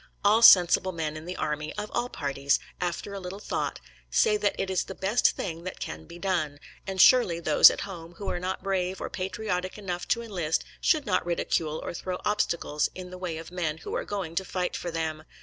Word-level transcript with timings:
All 0.25 0.41
sensible 0.41 0.91
men 0.91 1.15
in 1.15 1.25
the 1.25 1.35
army, 1.35 1.75
of 1.77 1.91
all 1.91 2.09
parties, 2.09 2.57
after 2.81 3.13
a 3.13 3.19
little 3.19 3.37
thought, 3.37 3.79
say 4.09 4.35
that 4.35 4.55
it 4.59 4.67
is 4.71 4.85
the 4.85 4.95
best 4.95 5.35
thing 5.35 5.63
that 5.63 5.79
can 5.79 6.05
be 6.05 6.17
done, 6.17 6.59
and 6.87 6.99
surely 6.99 7.39
those 7.39 7.69
at 7.69 7.81
home 7.81 8.15
who 8.15 8.27
are 8.27 8.39
not 8.39 8.63
brave 8.63 8.99
or 8.99 9.11
patriotic 9.11 9.77
enough 9.77 10.07
to 10.07 10.23
enlist 10.23 10.63
should 10.81 11.05
not 11.05 11.23
ridicule 11.23 11.79
or 11.83 11.93
throw 11.93 12.19
obstacles 12.25 12.89
in 12.95 13.11
the 13.11 13.17
way 13.19 13.37
of 13.37 13.51
men 13.51 13.77
who 13.77 13.93
are 13.93 14.03
going 14.03 14.33
to 14.33 14.43
fight 14.43 14.75
for 14.75 14.89
them. 14.89 15.21